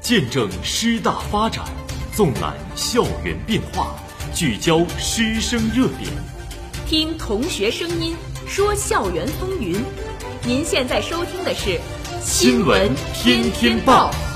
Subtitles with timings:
[0.00, 1.64] 见证师大发展
[2.14, 3.94] 纵览校园变化
[4.34, 6.10] 聚焦师生热点。
[6.86, 8.16] 听同学声音
[8.46, 9.80] 说校园风云。
[10.44, 11.80] 您现在收听的是
[12.20, 14.31] 新闻天天报。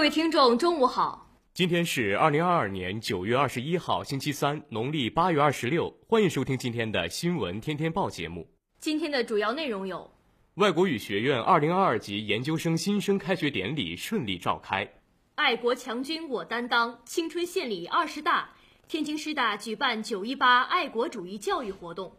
[0.00, 1.30] 各位听众，中午好。
[1.52, 5.94] 今天是二零二二年九月二十一号，星期三，农历八月二十六。
[6.08, 8.48] 欢迎收听今天的《新闻天天报》节目。
[8.78, 10.10] 今天的主要内容有：
[10.54, 14.86] 外国语学院二零二二级研究生新生开学典礼顺利召开；
[15.34, 18.48] 爱国强军我担当，青春献礼二十大；
[18.88, 22.16] 天津师大举办九一八爱国主义教育活动。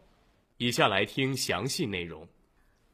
[0.56, 2.28] 以下来听详细内容。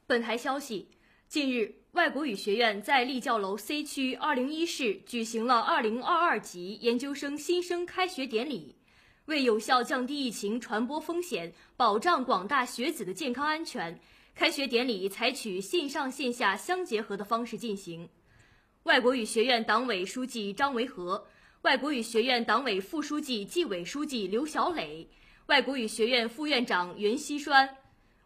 [0.06, 0.88] 本台消息，
[1.28, 8.76] 近日，外国语学院在立教楼 C 区二零一室举行了二零二二级研究生新生开学典礼。
[9.24, 13.98] 为有效降低疫情传播风险，保障广大学子的健康安全，
[14.32, 18.08] 开学典礼采取线上线下相结合的方式进行。
[18.84, 21.26] 外国语学院党委书记张维和，
[21.62, 25.04] 外国语学院党委副书记、纪委书记刘小磊。
[25.46, 27.68] 外国语学院副院长袁希栓，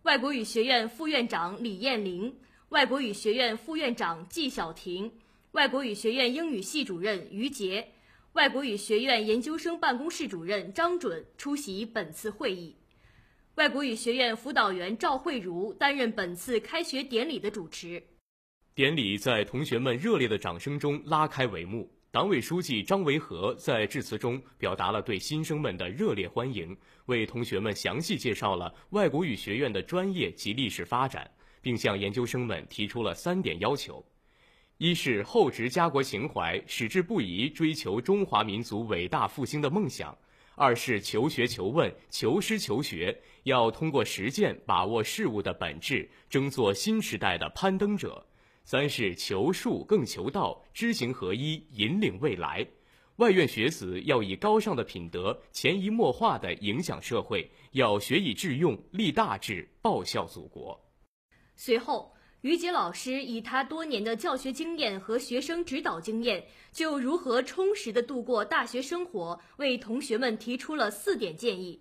[0.03, 2.37] 外国语学院副院长李艳玲，
[2.73, 5.13] 外国语学院副院长季晓婷，
[5.51, 7.87] 外国语学院英语系主任于杰，
[8.33, 12.75] 外国语学院研究生办公室主任张准出席本次会议。
[13.57, 18.03] 外国语学院辅导员赵慧茹担任本次开学典礼的主持。
[18.75, 21.93] 典礼在同学们热烈的掌声中拉开帷幕。
[22.11, 31.31] 党委书记张维和在致辞中表达了对新生们的热烈欢迎，为同学们详细介绍了外国语学院的专业及历史发展，
[31.63, 34.05] 并向研究生们提出了三点要求：
[34.77, 40.13] 一是厚植家国情怀，矢志不移追求中华民族伟大复兴的梦想；
[40.57, 48.27] 二是求学求问、求师求学，要通过实践把握事物的本质，争做新时代的攀登者。
[48.65, 52.67] 三是求术更求道，知行合一，引领未来。
[53.17, 60.81] 外院学子要以高尚的品德，潜移默化地影响社会，要学以致用，立大志，报效祖国。
[61.65, 71.81] 随后，于杰老师以他多年的教学经验和学生指导经验，就如何充实的度过大学生活，为同学们提出了四点建议：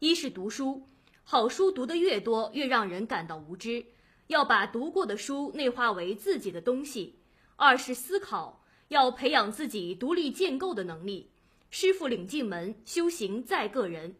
[0.00, 0.86] 一是读书，
[1.24, 3.82] 好书读得越多，越让人感到无知。
[4.26, 7.18] 要把读过的书内化为自己的东西。
[7.56, 11.30] 二是思考，要培养自己独立建构的能力。
[11.70, 14.14] 师傅领进门，修行在个人。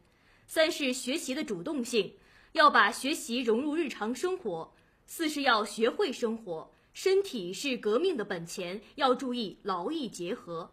[0.46, 2.14] 三是学习的主动性，
[2.52, 4.72] 要把学习融入日常生活。
[5.06, 10.72] 四是要学会生活，身体是革命的本钱，要注意劳逸结合。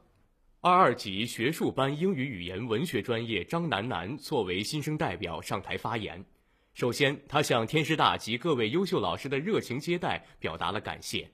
[0.61, 6.23] 二二级学术班英语语言文学专业张楠楠作为新生代表上台发言。
[6.73, 11.29] 首先，他向天师大及各位优秀老师的热情接待表达了感谢。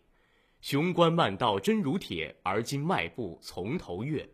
[0.61, 4.27] 雄关漫道真如铁，而今迈步从头越。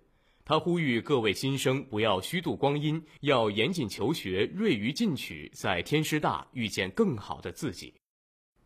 [0.44, 7.94] 他呼吁各位新生不要虚度光阴，要严谨求学，锐于进取，在天师大遇见更好的自己。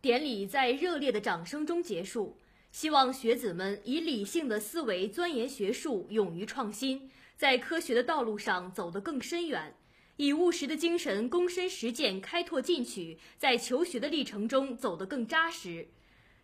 [0.06, 2.38] 典礼在热烈的掌声中结束。
[2.70, 9.74] 希望学子们以理性的思维钻研学术，勇于创新，在科学的道路上走得更深远。
[10.14, 15.88] 以务实的精神，躬身实践，开拓进取，在求学的历程中走得更扎实，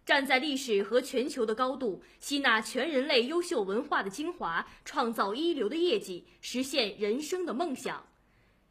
[0.05, 8.05] 站在历史和全球的高度，吸纳全人类优秀文化的精华，创造一流的业绩，实现人生的梦想。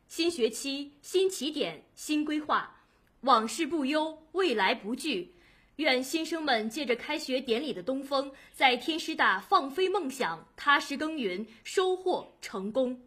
[0.09, 2.81] 新学期，新起点，新规划，
[3.22, 5.36] 往事不忧，未来不惧。
[5.76, 13.00] 愿新生们借着开学典礼的东风，在天师大放飞梦想，踏实耕耘，收获成功。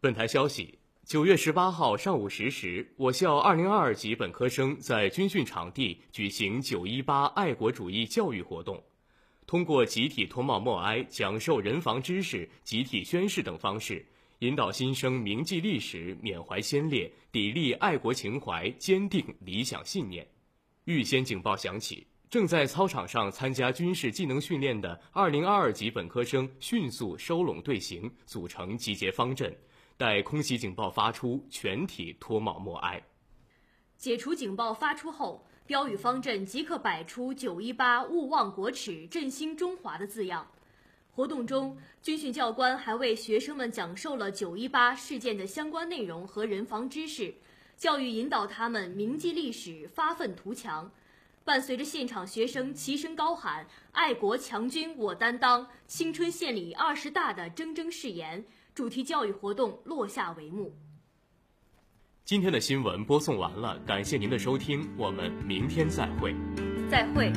[0.00, 0.78] 本台消息。
[1.04, 8.80] 九月十八号上午十时，我校二零二二级本科生在军训场地举行九一八爱国主义教育活动，
[9.44, 14.06] 通过集体脱帽默哀、讲授人防知识、集体宣誓等方式，
[14.42, 20.26] 引导新生铭记历史、缅怀先烈、砥砺爱国情怀、坚定理想信念。
[20.82, 29.56] 预先警报响起，正在操场上参加军事技能训练的二零二二级本科生迅速收拢队形，组成集结方阵。
[29.96, 33.00] 待空袭警报发出，全体脱帽默哀。
[33.96, 40.44] 解除警报发出后，标语方阵即刻摆出“九一八勿忘国耻，振兴中华”的字样。
[41.14, 47.34] 活动中，军训教官还为学生们讲授了九一八事件的相关内容和人防知识，
[47.76, 50.90] 教育引导他们铭记历史，发愤图强。
[51.44, 58.44] 伴随着现场学生齐声高喊“爱国强军我担当，青春献礼二十大”的铮铮誓言，
[58.74, 60.72] 主题教育活动落下帷幕。
[62.24, 66.34] 今天的新闻播送完了，感谢您的收听，我们明天再会。
[66.88, 67.32] 再会。